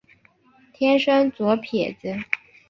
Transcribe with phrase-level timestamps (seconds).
[0.73, 2.15] 天生左撇子。